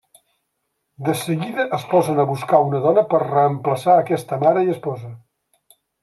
[1.09, 5.13] De seguida, es posen a buscar una dona per reemplaçar aquesta mare i esposa.